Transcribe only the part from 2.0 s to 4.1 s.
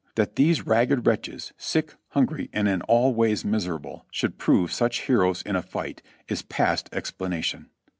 hungry and in all ways miserable,